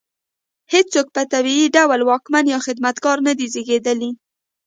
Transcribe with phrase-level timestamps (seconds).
[0.73, 4.11] هېڅوک په طبیعي ډول واکمن یا خدمتګار نه دی زېږېدلی.